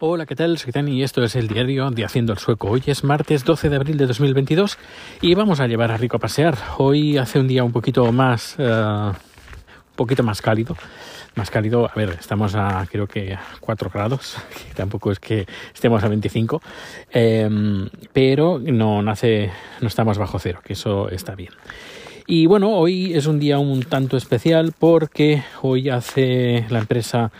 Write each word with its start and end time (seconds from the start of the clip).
Hola, 0.00 0.26
¿qué 0.26 0.34
tal? 0.34 0.58
Soy 0.58 0.72
Dani 0.72 0.98
y 0.98 1.02
esto 1.04 1.22
es 1.22 1.36
el 1.36 1.46
diario 1.46 1.88
de 1.88 2.04
Haciendo 2.04 2.32
el 2.32 2.40
Sueco. 2.40 2.68
Hoy 2.68 2.82
es 2.86 3.04
martes 3.04 3.44
12 3.44 3.68
de 3.68 3.76
abril 3.76 3.96
de 3.96 4.08
2022 4.08 4.76
y 5.20 5.36
vamos 5.36 5.60
a 5.60 5.68
llevar 5.68 5.92
a 5.92 5.96
Rico 5.96 6.16
a 6.16 6.20
pasear. 6.20 6.58
Hoy 6.78 7.16
hace 7.16 7.38
un 7.38 7.46
día 7.46 7.62
un 7.62 7.70
poquito 7.70 8.10
más, 8.10 8.56
eh, 8.58 8.64
un 8.64 9.14
poquito 9.94 10.24
más 10.24 10.42
cálido. 10.42 10.76
Más 11.36 11.48
cálido, 11.48 11.88
a 11.88 11.94
ver, 11.94 12.08
estamos 12.18 12.56
a 12.56 12.84
creo 12.90 13.06
que 13.06 13.38
4 13.60 13.88
grados, 13.94 14.36
tampoco 14.74 15.12
es 15.12 15.20
que 15.20 15.46
estemos 15.72 16.02
a 16.02 16.08
25, 16.08 16.60
em, 17.12 17.88
pero 18.12 18.58
no, 18.58 19.00
nace, 19.00 19.52
no 19.80 19.86
estamos 19.86 20.18
bajo 20.18 20.40
cero, 20.40 20.58
que 20.64 20.72
eso 20.72 21.08
está 21.08 21.36
bien. 21.36 21.52
Y 22.26 22.46
bueno, 22.46 22.70
hoy 22.70 23.14
es 23.14 23.26
un 23.26 23.38
día 23.38 23.60
un 23.60 23.84
tanto 23.84 24.16
especial 24.16 24.72
porque 24.76 25.44
hoy 25.62 25.88
hace 25.88 26.66
la 26.68 26.80
empresa 26.80 27.30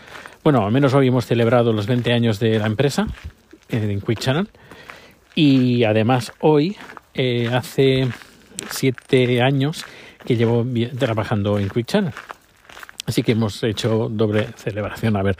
bueno, 0.45 0.63
al 0.63 0.71
menos 0.71 0.93
hoy 0.93 1.07
hemos 1.07 1.25
celebrado 1.25 1.73
los 1.73 1.87
20 1.87 2.13
años 2.13 2.39
de 2.39 2.59
la 2.59 2.67
empresa 2.67 3.07
en 3.67 3.99
Quick 3.99 4.19
Channel 4.19 4.47
y 5.33 5.83
además 5.85 6.33
hoy 6.39 6.77
eh, 7.15 7.49
hace 7.51 8.07
7 8.69 9.41
años 9.41 9.83
que 10.23 10.35
llevo 10.35 10.63
trabajando 10.99 11.57
en 11.57 11.67
Quick 11.67 11.87
Channel. 11.87 12.13
Así 13.05 13.21
que 13.23 13.33
hemos 13.33 13.61
hecho 13.63 14.09
doble 14.11 14.47
celebración. 14.55 15.15
A 15.15 15.23
ver, 15.23 15.37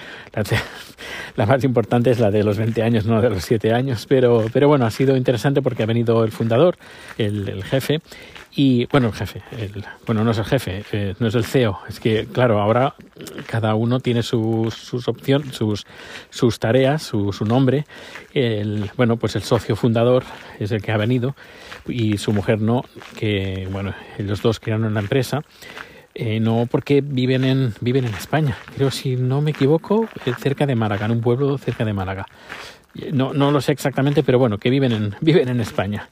la, 1.36 1.46
más 1.46 1.64
importante 1.64 2.12
es 2.12 2.20
la 2.20 2.32
de 2.32 2.44
los 2.44 2.58
20 2.58 2.84
años, 2.84 3.06
no 3.06 3.22
de 3.22 3.30
los 3.30 3.44
7 3.44 3.74
años. 3.74 4.06
Pero, 4.08 4.46
pero 4.54 4.68
bueno, 4.68 4.86
ha 4.86 4.92
sido 4.92 5.18
interesante 5.18 5.62
porque 5.62 5.84
ha 5.84 5.88
venido 5.88 6.24
el 6.24 6.32
fundador, 6.32 6.78
el, 7.18 7.50
el 7.50 7.64
jefe, 7.64 8.02
y 8.58 8.86
bueno, 8.86 9.08
el 9.08 9.14
jefe, 9.14 9.42
el, 9.52 9.84
bueno, 10.06 10.24
no 10.24 10.32
es 10.32 10.38
el 10.38 10.46
jefe, 10.46 10.86
eh, 10.94 11.14
no 11.20 11.28
es 11.28 11.36
el 11.36 11.44
CEO. 11.44 11.78
Es 11.90 12.00
que, 12.00 12.26
claro, 12.26 12.62
ahora 12.62 12.96
cada 13.48 13.76
uno 13.76 14.00
tiene 14.00 14.24
sus, 14.24 14.74
sus 14.74 15.10
opciones, 15.10 15.56
sus, 15.56 15.86
sus 16.30 16.58
tareas, 16.58 17.04
su, 17.04 17.34
su 17.34 17.44
nombre. 17.44 17.86
El, 18.34 18.90
bueno, 18.96 19.18
pues 19.18 19.36
el 19.36 19.44
socio 19.44 19.76
fundador 19.76 20.24
es 20.58 20.72
el 20.72 20.82
que 20.82 20.94
ha 20.94 20.98
venido 20.98 21.36
y 21.86 22.18
su 22.18 22.32
mujer 22.32 22.62
no, 22.62 22.86
que, 23.18 23.68
bueno, 23.72 23.94
los 24.20 24.42
dos 24.42 24.62
crearon 24.62 24.94
la 24.94 25.02
empresa. 25.02 25.42
Eh, 26.18 26.40
no 26.40 26.66
porque 26.72 27.02
viven 27.02 27.44
en, 27.44 27.74
viven 27.82 28.06
en 28.06 28.14
España, 28.14 28.58
creo 28.74 28.90
si 28.90 29.18
no 29.18 29.42
me 29.42 29.52
equivoco, 29.52 30.08
eh, 30.26 30.32
cerca 30.40 30.66
de 30.66 30.74
Málaga, 30.74 31.08
en 31.08 31.12
un 31.12 31.22
pueblo 31.22 31.58
cerca 31.58 31.84
de 31.84 31.92
Málaga 31.92 32.26
no, 33.12 33.34
no 33.34 33.52
lo 33.52 33.62
sé 33.62 33.72
exactamente, 33.72 34.24
pero 34.24 34.40
bueno, 34.40 34.58
que 34.58 34.70
viven 34.70 34.92
en, 34.92 35.16
viven 35.22 35.50
en 35.50 35.60
España. 35.60 36.10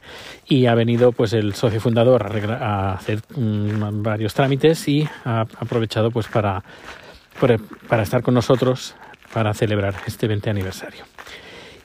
Y 0.47 0.65
ha 0.65 0.75
venido 0.75 1.11
pues 1.11 1.33
el 1.33 1.53
socio 1.53 1.79
fundador 1.79 2.25
a, 2.51 2.93
hacer 2.93 3.21
mm, 3.35 4.03
varios 4.03 4.33
trámites 4.33 4.87
y 4.87 5.07
ha 5.25 5.41
aprovechado 5.41 6.11
pues 6.11 6.27
para, 6.27 6.63
para 7.87 8.03
estar 8.03 8.21
con 8.21 8.33
nosotros 8.33 8.95
para 9.33 9.53
celebrar 9.53 9.95
este 10.05 10.27
20 10.27 10.49
aniversario. 10.49 11.05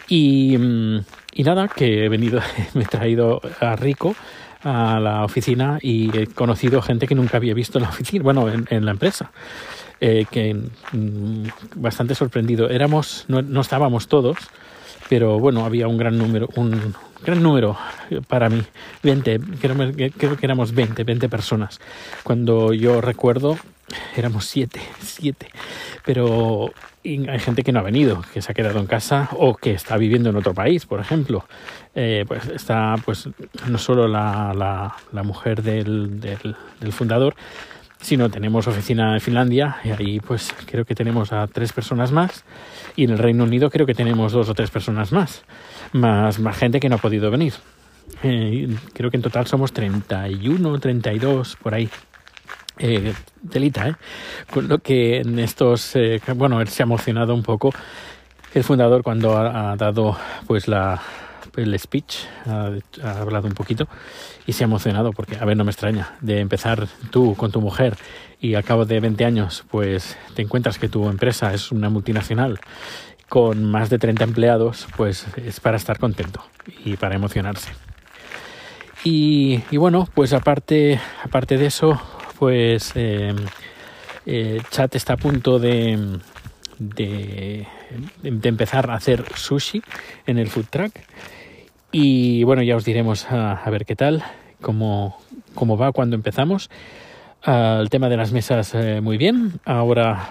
Y, 0.08 0.56
mm, 0.58 1.00
y 1.34 1.42
nada, 1.44 1.68
que 1.68 2.04
he 2.04 2.08
venido, 2.08 2.40
me 2.74 2.82
he 2.82 2.86
traído 2.86 3.40
a 3.60 3.76
Rico 3.76 4.14
a 4.62 4.98
la 5.00 5.24
oficina 5.24 5.78
y 5.80 6.16
he 6.16 6.26
conocido 6.26 6.82
gente 6.82 7.06
que 7.06 7.14
nunca 7.14 7.36
había 7.36 7.54
visto 7.54 7.78
en 7.78 7.84
la 7.84 7.90
oficina, 7.90 8.22
bueno, 8.22 8.48
en, 8.48 8.84
la 8.84 8.90
empresa. 8.90 9.30
Eh, 10.00 10.26
que 10.30 10.54
mm, 10.54 11.46
bastante 11.76 12.14
sorprendido. 12.14 12.70
Éramos, 12.70 13.24
no, 13.28 13.42
no 13.42 13.60
estábamos 13.60 14.06
todos, 14.08 14.36
pero 15.08 15.38
bueno, 15.38 15.64
había 15.64 15.88
un 15.88 15.98
gran 15.98 16.18
número, 16.18 16.48
un 16.54 16.94
gran 17.24 17.42
número 17.42 17.76
para 18.28 18.48
mí, 18.48 18.62
20, 19.02 19.40
creo, 19.60 19.76
creo 20.16 20.36
que 20.36 20.46
éramos 20.46 20.72
20, 20.72 21.02
20 21.04 21.28
personas. 21.28 21.80
Cuando 22.22 22.72
yo 22.72 23.00
recuerdo, 23.00 23.58
éramos 24.16 24.46
7, 24.46 24.80
7, 25.00 25.48
pero 26.04 26.72
hay 27.28 27.38
gente 27.38 27.62
que 27.62 27.72
no 27.72 27.80
ha 27.80 27.82
venido, 27.82 28.22
que 28.32 28.42
se 28.42 28.52
ha 28.52 28.54
quedado 28.54 28.80
en 28.80 28.86
casa 28.86 29.28
o 29.32 29.56
que 29.56 29.72
está 29.72 29.96
viviendo 29.96 30.30
en 30.30 30.36
otro 30.36 30.54
país, 30.54 30.86
por 30.86 31.00
ejemplo. 31.00 31.44
Eh, 31.94 32.24
pues 32.26 32.46
está 32.48 32.94
pues 33.04 33.28
no 33.68 33.78
solo 33.78 34.06
la, 34.06 34.94
la, 35.12 35.22
mujer 35.22 35.62
del, 35.62 36.20
del, 36.20 36.56
del 36.80 36.92
fundador, 36.92 37.34
sino 38.00 38.30
tenemos 38.30 38.66
oficina 38.68 39.14
en 39.14 39.20
Finlandia 39.20 39.78
y 39.84 39.90
ahí 39.90 40.20
pues 40.20 40.54
creo 40.66 40.84
que 40.84 40.94
tenemos 40.94 41.32
a 41.32 41.46
tres 41.46 41.72
personas 41.72 42.12
más 42.12 42.44
y 42.94 43.04
en 43.04 43.10
el 43.10 43.18
Reino 43.18 43.44
Unido 43.44 43.70
creo 43.70 43.86
que 43.86 43.94
tenemos 43.94 44.32
dos 44.32 44.48
o 44.48 44.54
tres 44.54 44.70
personas 44.70 45.12
más, 45.12 45.42
más, 45.92 46.38
más 46.38 46.56
gente 46.56 46.80
que 46.80 46.88
no 46.88 46.96
ha 46.96 46.98
podido 46.98 47.30
venir. 47.30 47.54
Eh, 48.22 48.74
creo 48.94 49.10
que 49.10 49.16
en 49.16 49.22
total 49.22 49.46
somos 49.46 49.72
31, 49.72 50.78
32 50.78 51.56
por 51.56 51.74
ahí. 51.74 51.88
Eh, 52.78 53.12
delita, 53.42 53.88
¿eh? 53.88 53.94
Con 54.52 54.68
lo 54.68 54.78
que 54.78 55.18
en 55.18 55.38
estos, 55.38 55.96
eh, 55.96 56.20
bueno, 56.36 56.60
él 56.60 56.68
se 56.68 56.82
ha 56.82 56.84
emocionado 56.84 57.34
un 57.34 57.42
poco 57.42 57.72
el 58.54 58.64
fundador 58.64 59.02
cuando 59.02 59.36
ha, 59.36 59.76
dado 59.76 60.16
pues 60.46 60.68
la, 60.68 61.00
el 61.56 61.78
speech, 61.78 62.16
ha, 62.46 62.72
hablado 63.20 63.46
un 63.46 63.54
poquito 63.54 63.88
y 64.46 64.52
se 64.52 64.64
ha 64.64 64.66
emocionado 64.66 65.12
porque, 65.12 65.36
a 65.36 65.44
ver, 65.44 65.56
no 65.56 65.64
me 65.64 65.70
extraña, 65.70 66.16
de 66.20 66.40
empezar 66.40 66.88
tú 67.10 67.34
con 67.34 67.50
tu 67.50 67.60
mujer 67.60 67.96
y 68.40 68.54
al 68.54 68.64
cabo 68.64 68.84
de 68.84 69.00
20 69.00 69.24
años, 69.24 69.64
pues 69.70 70.16
te 70.34 70.42
encuentras 70.42 70.78
que 70.78 70.88
tu 70.88 71.08
empresa 71.08 71.52
es 71.52 71.72
una 71.72 71.90
multinacional 71.90 72.60
con 73.28 73.64
más 73.64 73.90
de 73.90 73.98
30 73.98 74.24
empleados, 74.24 74.86
pues 74.96 75.26
es 75.36 75.60
para 75.60 75.76
estar 75.76 75.98
contento 75.98 76.42
y 76.84 76.96
para 76.96 77.16
emocionarse. 77.16 77.70
Y, 79.04 79.62
bueno, 79.76 80.08
pues 80.14 80.32
aparte, 80.32 81.00
aparte 81.22 81.56
de 81.56 81.66
eso, 81.66 82.00
pues 82.38 82.92
eh, 82.94 83.34
eh, 84.26 84.60
Chat 84.70 84.94
está 84.94 85.14
a 85.14 85.16
punto 85.16 85.58
de, 85.58 86.18
de, 86.78 87.66
empezar 88.22 88.90
a 88.90 88.94
hacer 88.94 89.24
sushi 89.34 89.82
en 90.26 90.38
el 90.38 90.48
food 90.48 90.66
truck 90.70 90.92
y 91.90 92.44
bueno, 92.44 92.62
ya 92.62 92.76
os 92.76 92.84
diremos 92.84 93.26
a, 93.30 93.68
ver 93.70 93.84
qué 93.86 93.96
tal, 93.96 94.22
cómo, 94.60 95.18
cómo 95.54 95.76
va 95.76 95.92
cuando 95.92 96.16
empezamos. 96.16 96.70
Uh, 97.46 97.80
el 97.80 97.88
tema 97.88 98.08
de 98.08 98.16
las 98.16 98.32
mesas 98.32 98.74
eh, 98.74 99.00
muy 99.00 99.16
bien. 99.16 99.60
Ahora, 99.64 100.28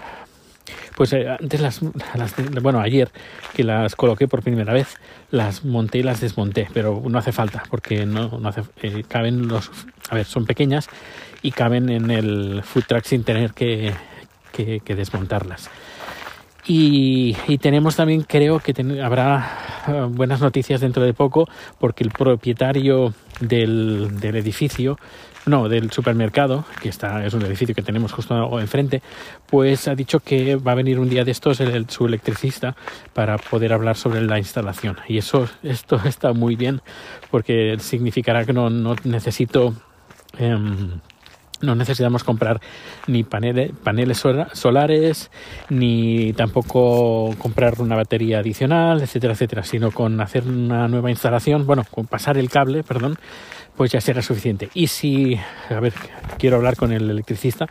pues 0.98 1.14
eh, 1.14 1.30
antes 1.30 1.62
las, 1.62 1.80
bueno, 2.60 2.82
ayer 2.82 3.12
que 3.54 3.64
las 3.64 3.96
coloqué 3.96 4.28
por 4.28 4.42
primera 4.42 4.74
vez, 4.74 4.98
las 5.30 5.64
monté 5.64 6.00
y 6.00 6.04
las 6.04 6.22
desmonté, 6.22 6.68
pero 6.74 7.04
no 7.08 7.20
hace 7.20 7.32
falta 7.32 7.64
porque 7.70 8.08
no, 8.08 8.40
no 8.40 8.50
hace, 8.50 8.64
eh, 8.82 9.04
caben 9.08 9.48
los, 9.48 9.70
a 10.10 10.16
ver, 10.16 10.26
son 10.26 10.48
pequeñas 10.48 10.90
y 11.44 11.52
caben 11.52 11.90
en 11.90 12.10
el 12.10 12.64
food 12.64 12.86
truck 12.88 13.04
sin 13.06 13.24
tener 13.24 13.54
que, 13.54 13.94
que, 14.52 14.96
desmontarlas. 14.96 15.70
Y, 16.66 17.38
y, 17.48 17.60
tenemos 17.60 17.96
también, 17.96 18.24
creo 18.24 18.60
que 18.60 18.74
ten, 18.74 19.00
habrá 19.00 19.52
uh, 19.88 20.08
buenas 20.08 20.42
noticias 20.42 20.82
dentro 20.82 21.04
de 21.04 21.14
poco, 21.14 21.48
porque 21.80 22.04
el 22.04 22.10
propietario 22.10 23.14
del, 23.40 24.20
del, 24.20 24.36
edificio, 24.36 24.98
no, 25.48 25.70
del 25.70 25.92
supermercado, 25.92 26.66
que 26.82 26.90
está, 26.90 27.26
es 27.26 27.34
un 27.34 27.44
edificio 27.44 27.74
que 27.74 27.82
tenemos 27.82 28.12
justo 28.12 28.60
enfrente, 28.60 29.02
pues 29.48 29.88
ha 29.88 29.96
dicho 29.96 30.20
que 30.20 30.56
va 30.56 30.74
a 30.74 30.76
venir 30.76 31.00
un 31.00 31.10
día 31.10 31.24
de 31.24 31.32
estos 31.32 31.60
el, 31.62 31.90
su 31.90 32.06
electricista 32.06 32.76
para 33.14 33.38
poder 33.38 33.74
hablar 33.74 33.96
sobre 33.96 34.22
la 34.22 34.38
instalación. 34.38 34.98
Y 35.08 35.18
eso, 35.18 35.48
esto 35.64 36.00
está 36.06 36.34
muy 36.34 36.56
bien, 36.56 36.82
porque 37.32 37.78
significará 37.80 38.46
que 38.46 38.54
no, 38.54 38.70
no 38.70 38.96
necesito. 39.04 39.74
Um, 40.40 41.00
no 41.60 41.74
necesitamos 41.74 42.24
comprar 42.24 42.62
ni 43.08 43.24
paneles, 43.24 43.72
paneles 43.84 44.24
solares, 44.54 45.32
ni 45.70 46.34
tampoco 46.34 47.34
comprar 47.40 47.82
una 47.82 47.96
batería 47.96 48.40
adicional, 48.40 49.02
etcétera, 49.02 49.34
etcétera, 49.34 49.64
sino 49.64 49.92
con 49.92 50.22
hacer 50.22 50.44
una 50.44 50.88
nueva 50.88 51.10
instalación, 51.10 51.66
bueno, 51.66 51.84
con 51.90 52.06
pasar 52.06 52.38
el 52.38 52.50
cable, 52.50 52.84
perdón, 52.84 53.18
pues 53.78 53.92
ya 53.92 54.02
será 54.02 54.22
suficiente. 54.22 54.70
Y 54.74 54.88
si, 54.88 55.40
a 55.70 55.80
ver, 55.80 55.94
quiero 56.40 56.58
hablar 56.58 56.76
con 56.76 56.92
el 56.92 57.10
electricista, 57.10 57.68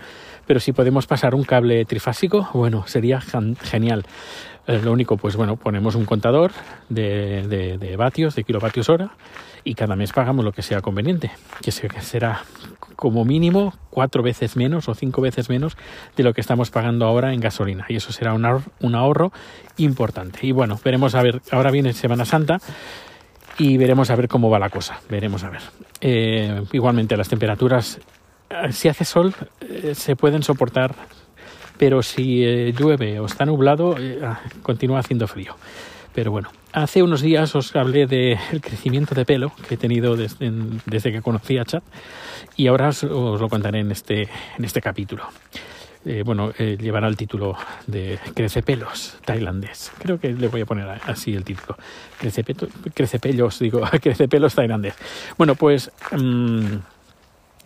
pero 0.47 0.61
si 0.61 0.73
podemos 0.73 1.07
pasar 1.07 1.35
un 1.35 1.43
cable 1.43 1.85
trifásico, 1.85 2.49
bueno, 2.55 2.87
sería 2.87 3.21
genial. 3.21 4.07
Eh, 4.69 4.81
lo 4.83 4.93
único, 4.93 5.17
pues 5.17 5.37
bueno, 5.37 5.57
ponemos 5.57 5.97
un 5.97 6.05
contador 6.05 6.53
de, 6.89 7.77
de, 7.79 7.97
vatios, 7.97 8.37
de 8.37 8.45
kilovatios 8.45 8.89
hora, 8.89 9.11
y 9.65 9.75
cada 9.75 9.97
mes 9.97 10.13
pagamos 10.13 10.45
lo 10.45 10.53
que 10.53 10.63
sea 10.63 10.81
conveniente, 10.81 11.33
que 11.61 11.73
será 11.73 12.45
como 12.95 13.25
mínimo 13.25 13.75
cuatro 13.91 14.23
veces 14.23 14.57
menos 14.57 14.89
o 14.89 14.95
cinco 14.95 15.21
veces 15.21 15.51
menos 15.51 15.77
de 16.17 16.23
lo 16.23 16.33
que 16.33 16.41
estamos 16.41 16.71
pagando 16.71 17.05
ahora 17.05 17.33
en 17.35 17.41
gasolina. 17.41 17.85
Y 17.89 17.97
eso 17.97 18.13
será 18.13 18.33
un 18.33 18.45
ahorro, 18.45 18.63
un 18.81 18.95
ahorro 18.95 19.33
importante. 19.77 20.41
Y 20.43 20.53
bueno, 20.53 20.79
veremos 20.85 21.17
a 21.17 21.23
ver, 21.23 21.43
ahora 21.51 21.73
viene 21.73 21.93
Semana 21.93 22.25
Santa 22.25 22.61
y 23.59 23.77
veremos 23.77 24.11
a 24.11 24.17
ver 24.17 24.29
cómo 24.29 24.51
va 24.51 24.59
la 24.59 24.71
cosa. 24.71 25.01
Veremos 25.09 25.45
a 25.45 25.51
ver. 25.51 25.63
Eh, 26.01 26.63
igualmente 26.73 27.17
las 27.17 27.29
temperaturas, 27.29 28.01
eh, 28.51 28.73
si 28.73 28.89
hace 28.89 29.05
sol, 29.05 29.35
eh, 29.61 29.95
se 29.95 30.17
pueden 30.17 30.43
soportar, 30.43 30.95
pero 31.79 32.03
si 32.03 32.73
llueve 32.73 33.21
o 33.21 33.27
está 33.27 33.45
nublado, 33.45 33.97
ah, 34.23 34.41
continúa 34.63 35.01
haciendo 35.01 35.27
frío. 35.27 35.57
Pero 36.15 36.31
bueno, 36.31 36.51
hace 36.73 37.03
unos 37.03 37.21
días 37.21 37.55
os 37.55 37.77
hablé 37.77 38.07
del 38.07 38.39
de 38.51 38.61
crecimiento 38.61 39.15
de 39.15 39.27
pelo 39.27 39.53
que 39.69 39.75
he 39.75 39.79
tenido 39.79 40.17
desde, 40.17 40.51
desde 40.87 41.13
que 41.13 41.21
conocí 41.21 41.59
a 41.59 41.65
Chat 41.67 41.85
y 42.57 42.69
ahora 42.69 42.89
os, 42.89 43.05
os, 43.05 43.39
lo 43.39 43.49
contaré 43.51 43.81
en 43.81 43.93
este, 43.93 44.23
en 44.57 44.65
este 44.65 44.81
capítulo. 44.81 45.25
Eh, 46.07 46.23
bueno, 46.25 46.53
eh, 46.57 46.79
llevará 46.81 47.09
el 47.09 47.17
título 47.17 47.57
de 47.89 48.21
Crecepelos 48.33 49.19
tailandés. 49.25 49.91
Creo 49.99 50.21
que 50.21 50.33
le 50.33 50.47
voy 50.47 50.61
a 50.61 50.67
poner 50.67 50.89
así 51.05 51.35
el 51.35 51.43
título. 51.43 51.77
Crecepelos, 52.95 53.59
digo, 53.59 53.83
Crecepelos 54.03 54.55
tailandés. 54.55 54.95
Bueno, 55.37 55.57
pues 55.57 55.91
mm, 56.13 56.77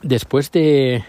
después 0.00 0.50
de, 0.52 1.04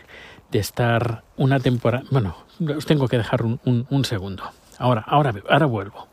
de, 0.52 0.60
estar 0.60 1.24
una 1.38 1.62
temporada... 1.62 2.04
Bueno, 2.12 2.36
os 2.76 2.86
tengo 2.86 3.08
que 3.08 3.18
dejar 3.18 3.44
un, 3.44 3.62
un, 3.64 3.88
un 3.90 4.04
segundo. 4.04 4.44
Ahora, 4.78 5.06
ahora, 5.08 5.34
ahora 5.50 5.66
vuelvo. 5.68 6.08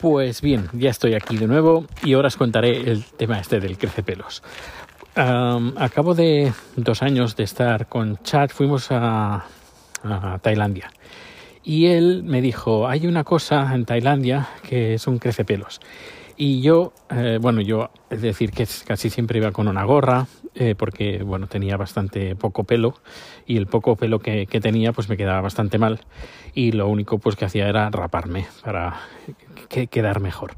Pues 0.00 0.42
bien, 0.42 0.68
ya 0.72 0.90
estoy 0.90 1.14
aquí 1.14 1.36
de 1.36 1.46
nuevo 1.46 1.86
y 2.04 2.14
ahora 2.14 2.28
os 2.28 2.36
contaré 2.36 2.90
el 2.90 3.04
tema 3.04 3.38
este 3.38 3.60
del 3.60 3.78
crecepelos. 3.78 4.42
Um, 5.18 5.72
a 5.76 5.88
cabo 5.88 6.14
de 6.14 6.52
dos 6.76 7.02
años 7.02 7.34
de 7.34 7.42
estar 7.42 7.88
con 7.88 8.18
Chad, 8.22 8.50
fuimos 8.50 8.86
a, 8.92 9.46
Tailandia. 10.42 10.92
Y 11.64 11.86
él 11.86 12.22
me 12.22 12.40
dijo, 12.40 12.86
hay 12.86 13.08
una 13.08 13.24
cosa 13.24 13.74
en 13.74 13.84
Tailandia 13.84 14.48
que 14.62 14.94
es 14.94 15.08
un 15.08 15.18
crecepelos. 15.18 15.80
Y 16.36 16.60
yo, 16.60 16.92
eh, 17.10 17.38
bueno, 17.40 17.60
yo, 17.60 17.90
es 18.10 18.22
decir, 18.22 18.52
que 18.52 18.64
casi 18.86 19.10
siempre 19.10 19.38
iba 19.40 19.50
con 19.50 19.66
una 19.66 19.82
gorra, 19.82 20.28
eh, 20.54 20.76
porque, 20.78 21.24
bueno, 21.24 21.48
tenía 21.48 21.76
bastante 21.76 22.36
poco 22.36 22.62
pelo, 22.62 22.94
y 23.44 23.56
el 23.56 23.66
poco 23.66 23.96
pelo 23.96 24.20
que, 24.20 24.46
que, 24.46 24.60
tenía, 24.60 24.92
pues 24.92 25.08
me 25.08 25.16
quedaba 25.16 25.40
bastante 25.40 25.78
mal, 25.78 25.98
y 26.54 26.70
lo 26.70 26.86
único, 26.86 27.18
pues, 27.18 27.34
que 27.34 27.44
hacía 27.44 27.68
era 27.68 27.90
raparme 27.90 28.46
para 28.62 29.00
que, 29.68 29.88
quedar 29.88 30.20
mejor. 30.20 30.52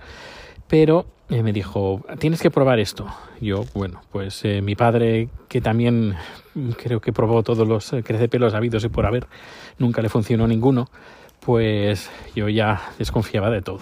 Pero 0.70 1.04
eh, 1.28 1.42
me 1.42 1.52
dijo, 1.52 2.00
tienes 2.20 2.40
que 2.40 2.50
probar 2.50 2.78
esto. 2.78 3.06
Yo, 3.40 3.64
bueno, 3.74 4.00
pues 4.12 4.44
eh, 4.44 4.62
mi 4.62 4.76
padre, 4.76 5.28
que 5.48 5.60
también 5.60 6.14
creo 6.80 7.00
que 7.00 7.12
probó 7.12 7.42
todos 7.42 7.66
los 7.66 7.92
eh, 7.92 8.04
crecepelos 8.04 8.54
habidos 8.54 8.84
y 8.84 8.88
por 8.88 9.04
haber, 9.04 9.26
nunca 9.78 10.00
le 10.00 10.08
funcionó 10.08 10.46
ninguno, 10.46 10.88
pues 11.40 12.08
yo 12.36 12.48
ya 12.48 12.80
desconfiaba 12.98 13.50
de 13.50 13.62
todo. 13.62 13.80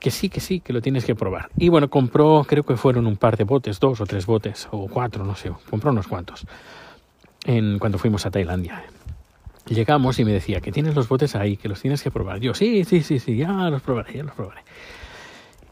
Que 0.00 0.10
sí, 0.10 0.28
que 0.28 0.40
sí, 0.40 0.58
que 0.58 0.72
lo 0.72 0.82
tienes 0.82 1.04
que 1.04 1.14
probar. 1.14 1.50
Y 1.56 1.68
bueno, 1.68 1.88
compró, 1.88 2.44
creo 2.46 2.64
que 2.64 2.76
fueron 2.76 3.06
un 3.06 3.16
par 3.16 3.36
de 3.36 3.44
botes, 3.44 3.78
dos 3.78 4.00
o 4.00 4.06
tres 4.06 4.26
botes, 4.26 4.66
o 4.72 4.88
cuatro, 4.88 5.24
no 5.24 5.36
sé, 5.36 5.52
compró 5.70 5.92
unos 5.92 6.08
cuantos, 6.08 6.46
en, 7.44 7.78
cuando 7.78 7.96
fuimos 7.98 8.26
a 8.26 8.30
Tailandia. 8.32 8.82
Llegamos 9.66 10.18
y 10.18 10.24
me 10.24 10.32
decía 10.32 10.60
que 10.60 10.72
tienes 10.72 10.96
los 10.96 11.08
botes 11.08 11.36
ahí, 11.36 11.56
que 11.56 11.68
los 11.68 11.80
tienes 11.80 12.02
que 12.02 12.10
probar. 12.10 12.40
Yo, 12.40 12.54
sí, 12.54 12.84
sí, 12.84 13.02
sí, 13.02 13.20
sí, 13.20 13.36
ya 13.36 13.52
los 13.70 13.82
probaré, 13.82 14.14
ya 14.14 14.24
los 14.24 14.34
probaré. 14.34 14.62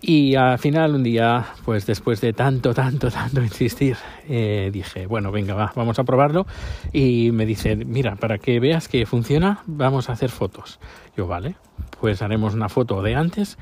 Y 0.09 0.37
al 0.37 0.61
final 0.61 0.95
un 0.95 1.03
día, 1.03 1.47
pues 1.65 1.85
después 1.85 2.21
de 2.21 2.33
tanto, 2.33 2.73
tanto, 2.73 3.11
tanto 3.11 3.43
insistir, 3.43 3.97
eh, 4.29 4.71
dije, 4.73 5.09
bueno, 5.09 5.33
venga, 5.33 5.55
va, 5.55 5.73
vamos 5.75 5.99
a 5.99 6.05
probarlo. 6.05 6.47
Y 6.93 7.33
me 7.33 7.45
dice, 7.45 7.75
mira, 7.75 8.15
para 8.15 8.39
que 8.39 8.61
veas 8.61 8.87
que 8.87 9.05
funciona, 9.05 9.65
vamos 9.67 10.09
a 10.09 10.13
hacer 10.13 10.31
fotos. 10.31 10.79
Yo, 11.17 11.27
vale, 11.27 11.57
pues 12.01 12.23
haremos 12.23 12.55
una 12.55 12.69
foto 12.69 13.03
de 13.03 13.17
antes 13.17 13.59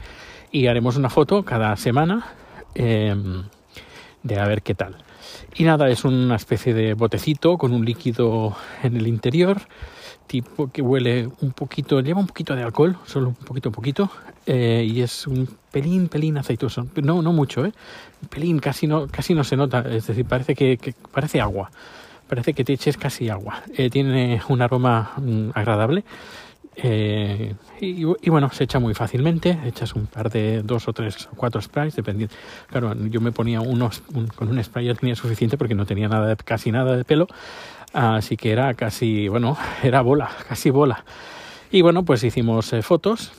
y 0.53 0.67
haremos 0.67 0.99
una 0.99 1.09
foto 1.09 1.45
cada 1.45 1.75
semana 1.77 2.27
eh, 2.75 3.17
de 4.23 4.39
a 4.39 4.47
ver 4.47 4.61
qué 4.61 4.75
tal. 4.75 4.99
Y 5.57 5.65
nada, 5.65 5.89
es 5.89 6.05
una 6.05 6.37
especie 6.37 6.75
de 6.75 6.93
botecito 6.93 7.57
con 7.57 7.73
un 7.73 7.87
líquido 7.87 8.55
en 8.83 8.99
el 8.99 9.07
interior 9.07 9.63
tipo 10.27 10.71
que 10.71 10.83
huele 10.83 11.29
un 11.41 11.53
poquito, 11.53 12.01
lleva 12.01 12.21
un 12.21 12.27
poquito 12.27 12.55
de 12.55 12.63
alcohol, 12.63 12.97
solo 13.07 13.29
un 13.29 13.35
poquito, 13.35 13.71
poquito, 13.71 14.11
eh, 14.47 14.87
y 14.89 15.01
es 15.01 15.27
un 15.27 15.49
pelín, 15.71 16.09
pelín 16.09 16.39
aceitoso. 16.39 16.87
No, 17.03 17.23
no 17.23 17.33
mucho, 17.33 17.65
¿eh? 17.65 17.73
Un 18.23 18.29
pelín, 18.29 18.59
casi 18.59 18.87
no, 18.87 19.07
casi 19.09 19.35
no 19.35 19.45
se 19.45 19.57
nota, 19.57 19.85
es 19.89 20.07
decir, 20.07 20.25
parece 20.25 20.55
que, 20.55 20.77
que 20.79 20.95
parece 21.13 21.41
agua, 21.41 21.71
parece 22.29 22.55
que 22.55 22.65
te 22.65 22.73
eches 22.73 22.97
casi 22.97 23.29
agua. 23.29 23.63
Eh, 23.77 23.91
tiene 23.91 24.41
un 24.49 24.63
aroma 24.63 25.13
mm, 25.17 25.51
agradable. 25.55 26.05
Eh, 26.77 27.55
y, 27.81 28.03
y, 28.03 28.31
bueno, 28.31 28.51
se 28.51 28.65
echa 28.65 28.79
muy 28.79 28.95
fácilmente, 28.95 29.59
echas 29.65 29.95
un 29.95 30.07
par 30.07 30.31
de 30.31 30.63
dos 30.63 30.89
o 30.89 30.93
tres 30.93 31.29
o 31.33 31.37
cuatro 31.37 31.61
sprays, 31.63 31.95
dependiendo. 31.95 32.35
Claro, 32.69 32.95
yo 32.95 33.21
me 33.21 33.33
ponía 33.33 33.61
unos, 33.61 34.03
un, 34.13 34.27
con 34.27 34.49
un 34.49 34.63
spray 34.63 34.87
ya 34.87 34.95
tenía 34.95 35.15
suficiente 35.15 35.57
porque 35.57 35.75
no 35.75 35.87
tenía 35.87 36.09
nada, 36.09 36.35
casi 36.37 36.73
nada 36.73 36.97
de 36.97 37.05
pelo, 37.05 37.29
Así 37.95 38.37
que 38.37 38.51
era 38.51 38.75
casi, 38.75 39.29
bueno, 39.29 39.57
era 39.83 40.03
bola, 40.03 40.29
casi 40.49 40.71
bola. 40.71 41.05
Y 41.71 41.81
bueno, 41.83 42.05
pues 42.05 42.25
hicimos 42.25 42.73
eh, 42.73 42.83
fotos 42.83 43.33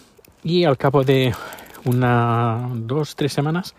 y 0.43 0.63
al 0.63 0.77
cabo 0.77 1.03
de 1.03 1.35
una, 1.83 2.69
dos, 2.73 3.15
tres 3.15 3.33
semanas, 3.33 3.75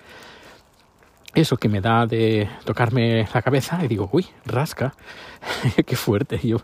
eso 1.34 1.56
que 1.56 1.69
me 1.69 1.81
da 1.81 2.06
de 2.06 2.49
tocarme 2.64 3.28
la 3.32 3.43
cabeza 3.43 3.78
y 3.84 3.88
digo, 3.88 4.08
uy, 4.12 4.26
rasca, 4.44 4.94
qué 5.87 5.96
fuerte. 5.96 6.40
Yo, 6.43 6.58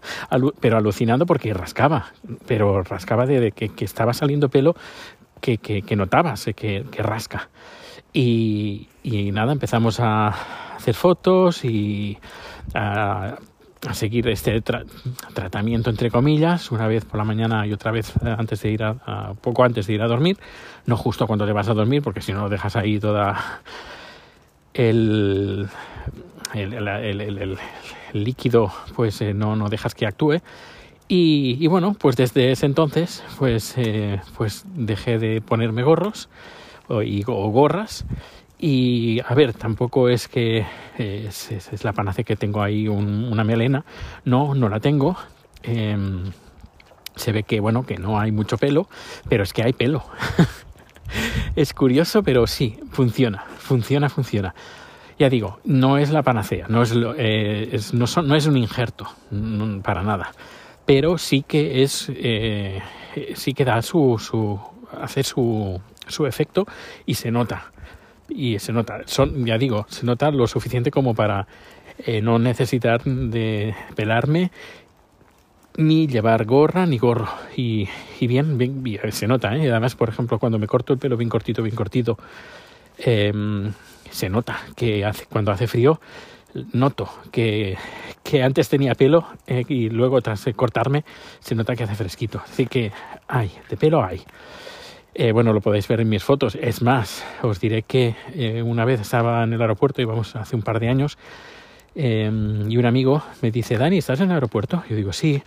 pero 0.60 0.78
alucinando 0.78 1.26
porque 1.26 1.52
rascaba, 1.52 2.06
pero 2.46 2.82
rascaba 2.82 3.26
de, 3.26 3.52
que, 3.52 3.84
estaba 3.84 4.14
saliendo 4.14 4.48
pelo 4.48 4.74
que, 5.40 5.58
que, 5.58 5.82
que 5.82 5.96
notabas 5.96 6.46
que, 6.56 6.84
rasca. 6.98 7.50
Y, 8.12 8.88
nada, 9.32 9.52
empezamos 9.52 10.00
a 10.00 10.28
hacer 10.76 10.94
fotos 10.94 11.64
y 11.64 12.18
a 12.74 13.36
seguir 13.92 14.28
este 14.28 14.60
tra 14.60 14.84
tratamiento 15.34 15.90
entre 15.90 16.08
comillas 16.08 16.70
una 16.70 16.86
vez 16.86 17.04
por 17.04 17.18
la 17.18 17.24
mañana 17.24 17.66
y 17.66 17.72
otra 17.72 17.90
vez 17.90 18.12
eh, 18.24 18.32
antes 18.38 18.62
de 18.62 18.70
ir 18.70 18.84
a, 18.84 18.94
a, 19.04 19.34
poco 19.34 19.64
antes 19.64 19.88
de 19.88 19.94
ir 19.94 20.02
a 20.02 20.06
dormir 20.06 20.38
no 20.86 20.96
justo 20.96 21.26
cuando 21.26 21.46
te 21.46 21.52
vas 21.52 21.68
a 21.68 21.74
dormir 21.74 22.00
porque 22.00 22.20
si 22.20 22.32
no 22.32 22.48
dejas 22.48 22.76
ahí 22.76 23.00
toda 23.00 23.60
el 24.74 25.68
el, 26.54 26.88
el, 27.20 27.58
líquido 28.12 28.70
pues 28.94 29.20
eh, 29.22 29.32
no, 29.32 29.56
no 29.56 29.68
dejas 29.68 29.94
que 29.94 30.06
actúe 30.06 30.40
y, 31.08 31.56
y, 31.58 31.66
bueno 31.66 31.94
pues 31.94 32.16
desde 32.16 32.52
ese 32.52 32.66
entonces 32.66 33.24
pues 33.38 33.74
eh, 33.78 34.20
pues 34.36 34.64
dejé 34.74 35.18
de 35.18 35.40
ponerme 35.40 35.82
gorros 35.82 36.28
o, 36.88 37.50
gorras 37.50 38.04
y 38.58 39.20
a 39.26 39.34
ver, 39.34 39.54
tampoco 39.54 40.08
es 40.08 40.28
que 40.28 40.64
es, 40.96 41.50
es, 41.50 41.84
la 41.84 41.92
panacea 41.92 42.22
que 42.22 42.36
tengo 42.36 42.62
ahí 42.62 42.86
un, 42.86 43.24
una 43.24 43.42
melena. 43.42 43.84
No, 44.24 44.54
no 44.54 44.68
la 44.68 44.78
tengo. 44.78 45.16
Eh, 45.64 45.96
se 47.16 47.32
ve 47.32 47.42
que, 47.42 47.58
bueno, 47.58 47.84
que 47.84 47.98
no 47.98 48.20
hay 48.20 48.30
mucho 48.30 48.56
pelo, 48.58 48.88
pero 49.28 49.42
es 49.42 49.52
que 49.52 49.62
hay 49.64 49.72
pelo. 49.72 50.04
es 51.56 51.74
curioso, 51.74 52.22
pero 52.22 52.46
sí, 52.46 52.78
funciona, 52.92 53.44
funciona, 53.72 54.10
funciona. 54.10 54.54
Ya 55.18 55.30
digo, 55.30 55.60
no 55.64 55.96
es 55.96 56.10
la 56.10 56.22
panacea, 56.22 56.66
no 56.68 56.82
es, 56.82 56.92
eh, 56.94 57.70
es 57.72 57.94
no, 57.94 58.06
son, 58.06 58.28
no, 58.28 58.34
es 58.34 58.46
un 58.46 58.58
injerto, 58.58 59.06
no, 59.30 59.82
para 59.82 60.02
nada. 60.02 60.32
Pero 60.84 61.16
sí 61.16 61.42
que 61.42 61.82
es, 61.82 62.10
eh, 62.14 62.82
sí 63.34 63.54
que 63.54 63.64
da 63.64 63.80
su, 63.80 64.18
su, 64.18 64.60
hace 65.00 65.22
su, 65.22 65.80
su 66.06 66.26
efecto 66.26 66.66
y 67.06 67.14
se 67.14 67.30
nota 67.30 67.72
y 68.28 68.58
se 68.58 68.72
nota, 68.72 69.00
son, 69.06 69.46
ya 69.46 69.56
digo, 69.58 69.86
se 69.88 70.04
nota 70.06 70.30
lo 70.30 70.46
suficiente 70.46 70.90
como 70.90 71.14
para 71.14 71.46
eh, 71.98 72.20
no 72.20 72.38
necesitar 72.38 73.02
de 73.04 73.74
pelarme 73.94 74.50
ni 75.76 76.06
llevar 76.06 76.44
gorra 76.44 76.84
ni 76.86 76.98
gorro 76.98 77.28
y, 77.56 77.88
y 78.20 78.26
bien, 78.26 78.58
bien, 78.58 78.82
bien, 78.82 79.12
se 79.12 79.26
nota, 79.26 79.56
¿eh? 79.56 79.70
además 79.70 79.94
por 79.94 80.08
ejemplo 80.08 80.38
cuando 80.38 80.58
me 80.58 80.66
corto 80.66 80.92
el 80.92 80.98
pelo 80.98 81.16
bien 81.16 81.30
cortito, 81.30 81.62
bien 81.62 81.76
cortito 81.76 82.18
eh, 82.98 83.32
se 84.10 84.28
nota 84.28 84.60
que 84.76 85.04
hace, 85.04 85.26
cuando 85.26 85.52
hace 85.52 85.66
frío 85.66 86.00
noto 86.72 87.08
que, 87.30 87.78
que 88.22 88.42
antes 88.42 88.68
tenía 88.68 88.94
pelo 88.94 89.26
eh, 89.46 89.64
y 89.68 89.88
luego 89.88 90.20
tras 90.20 90.44
cortarme 90.54 91.02
se 91.40 91.54
nota 91.54 91.74
que 91.74 91.84
hace 91.84 91.94
fresquito 91.94 92.42
así 92.44 92.66
que 92.66 92.92
hay, 93.26 93.50
de 93.70 93.76
pelo 93.76 94.04
hay 94.04 94.22
eh, 95.14 95.32
bueno, 95.32 95.52
lo 95.52 95.60
podéis 95.60 95.86
ver 95.88 96.00
en 96.00 96.08
mis 96.08 96.24
fotos. 96.24 96.54
Es 96.54 96.80
más, 96.80 97.24
os 97.42 97.60
diré 97.60 97.82
que 97.82 98.14
eh, 98.34 98.62
una 98.62 98.84
vez 98.84 99.00
estaba 99.00 99.44
en 99.44 99.52
el 99.52 99.60
aeropuerto, 99.60 100.00
íbamos 100.00 100.34
hace 100.36 100.56
un 100.56 100.62
par 100.62 100.80
de 100.80 100.88
años, 100.88 101.18
eh, 101.94 102.30
y 102.68 102.76
un 102.78 102.86
amigo 102.86 103.22
me 103.42 103.50
dice, 103.50 103.76
Dani, 103.76 103.98
¿estás 103.98 104.20
en 104.20 104.30
el 104.30 104.34
aeropuerto? 104.34 104.82
Yo 104.88 104.96
digo, 104.96 105.12
sí. 105.12 105.42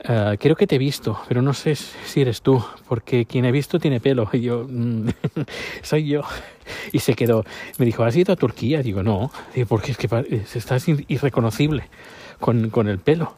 Uh, 0.00 0.36
creo 0.38 0.54
que 0.54 0.68
te 0.68 0.76
he 0.76 0.78
visto, 0.78 1.20
pero 1.26 1.42
no 1.42 1.52
sé 1.52 1.74
si 1.74 2.20
eres 2.20 2.40
tú, 2.40 2.64
porque 2.86 3.26
quien 3.26 3.44
he 3.44 3.50
visto 3.50 3.80
tiene 3.80 3.98
pelo. 3.98 4.30
Y 4.32 4.42
yo, 4.42 4.64
mm, 4.68 5.08
soy 5.82 6.06
yo. 6.06 6.22
Y 6.92 7.00
se 7.00 7.14
quedó. 7.14 7.44
Me 7.78 7.86
dijo, 7.86 8.04
¿has 8.04 8.16
ido 8.16 8.32
a 8.32 8.36
Turquía? 8.36 8.82
Digo, 8.82 9.02
no. 9.02 9.30
Porque 9.68 9.92
es 9.92 9.96
que 9.96 10.08
estás 10.54 10.86
irreconocible 10.88 11.88
con, 12.40 12.70
con 12.70 12.88
el 12.88 12.98
pelo. 12.98 13.34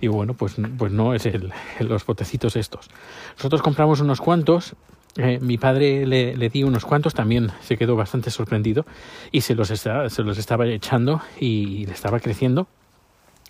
Y 0.00 0.06
bueno, 0.06 0.34
pues, 0.34 0.56
pues 0.76 0.92
no 0.92 1.14
es 1.14 1.26
el, 1.26 1.52
los 1.80 2.06
botecitos 2.06 2.56
estos. 2.56 2.88
Nosotros 3.36 3.62
compramos 3.62 4.00
unos 4.00 4.20
cuantos. 4.20 4.74
Eh, 5.16 5.40
mi 5.40 5.58
padre 5.58 6.06
le, 6.06 6.36
le, 6.36 6.48
di 6.48 6.62
unos 6.62 6.84
cuantos, 6.84 7.12
también 7.14 7.50
se 7.60 7.76
quedó 7.76 7.96
bastante 7.96 8.30
sorprendido 8.30 8.86
y 9.32 9.40
se 9.40 9.56
los, 9.56 9.70
está, 9.70 10.08
se 10.10 10.22
los 10.22 10.38
estaba 10.38 10.66
echando 10.66 11.22
y 11.40 11.86
le 11.86 11.92
estaba 11.92 12.20
creciendo 12.20 12.68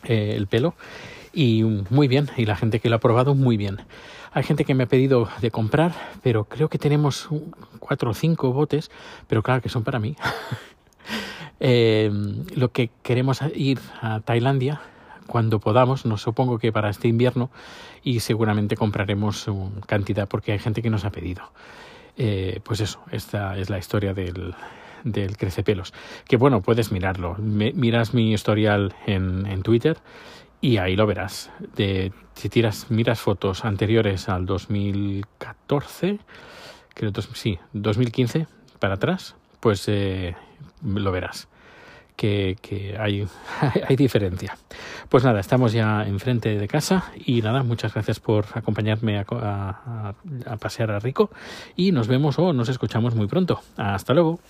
eh, 0.05 0.35
el 0.37 0.47
pelo 0.47 0.75
y 1.35 1.63
muy 1.91 2.09
bien, 2.09 2.31
y 2.37 2.47
la 2.47 2.57
gente 2.57 2.81
que 2.81 2.89
lo 2.89 2.97
ha 2.97 3.01
probado 3.01 3.35
muy 3.35 3.57
bien. 3.57 3.79
Hay 4.33 4.43
gente 4.43 4.65
que 4.65 4.75
me 4.75 4.85
ha 4.85 4.87
pedido 4.87 5.29
de 5.41 5.51
comprar, 5.51 5.93
pero 6.23 6.45
creo 6.45 6.69
que 6.69 6.79
tenemos 6.79 7.29
cuatro 7.79 8.11
o 8.11 8.15
cinco 8.15 8.53
botes, 8.53 8.91
pero 9.27 9.43
claro 9.43 9.63
que 9.63 9.69
son 9.69 9.85
para 9.85 9.99
mí. 9.99 10.17
eh, 11.61 12.11
lo 12.55 12.71
que 12.71 12.91
queremos 13.03 13.41
ir 13.55 13.81
a 14.01 14.21
Tailandia 14.21 14.81
cuando 15.27 15.61
podamos, 15.61 16.07
no 16.07 16.17
supongo 16.17 16.59
que 16.59 16.73
para 16.73 16.89
este 16.89 17.07
invierno 17.07 17.51
y 18.03 18.21
seguramente 18.21 18.77
compraremos 18.77 19.47
cantidad 19.87 20.27
porque 20.27 20.53
hay 20.53 20.59
gente 20.59 20.83
que 20.83 20.91
nos 20.91 21.05
ha 21.05 21.11
pedido. 21.11 21.43
Eh, 22.17 22.61
pues 22.65 22.81
eso, 22.81 23.01
esta 23.13 23.57
es 23.57 23.71
la 23.71 23.79
historia 23.79 24.15
del, 24.15 24.55
del 25.05 25.37
crecepelos. 25.37 25.93
Que 26.27 26.37
bueno, 26.37 26.63
puedes 26.63 26.91
mirarlo. 26.91 27.37
miras 27.39 28.15
mi 28.15 28.33
historial 28.33 28.95
en, 29.07 29.47
en, 29.47 29.63
Twitter 29.63 29.99
y 30.61 30.79
ahí 30.79 30.97
lo 30.97 31.07
verás. 31.07 31.51
De, 31.77 32.13
si 32.35 32.49
tiras, 32.49 32.91
miras 32.91 33.21
fotos 33.21 33.65
anteriores 33.65 34.29
al 34.29 34.47
2014, 34.47 36.19
creo, 36.95 37.13
sí, 37.35 37.59
2015 37.73 38.47
para 38.79 38.95
atrás, 38.95 39.35
pues 39.61 39.85
eh, 39.89 40.37
lo 40.83 41.13
verás 41.13 41.49
que, 42.19 42.97
hay, 42.99 43.27
hay 43.89 43.97
diferencia. 43.97 44.57
Pues 45.09 45.25
nada, 45.25 45.41
estamos 45.41 45.73
ya 45.73 46.05
enfrente 46.07 46.59
de 46.59 46.69
casa 46.69 47.13
y 47.25 47.41
nada, 47.41 47.63
muchas 47.63 47.95
gracias 47.95 48.19
por 48.21 48.47
acompañarme 48.55 49.19
a, 49.19 50.15
a 50.47 50.57
pasear 50.57 50.91
a 50.91 50.99
Rico 50.99 51.31
y 51.77 51.93
nos 51.93 52.09
vemos 52.09 52.39
o 52.39 52.53
nos 52.53 52.69
escuchamos 52.69 53.15
muy 53.15 53.29
pronto. 53.29 53.61
Hasta 53.77 54.15
luego. 54.15 54.41